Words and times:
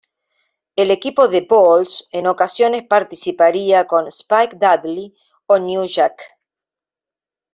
El 0.75 0.89
equipo 0.89 1.27
de 1.27 1.41
Balls 1.47 2.07
en 2.11 2.25
ocasiones 2.25 2.81
participaría 2.89 3.85
con 3.85 4.07
Spike 4.07 4.55
Dudley 4.59 5.15
o 5.45 5.59
New 5.59 5.85
Jack. 5.85 6.39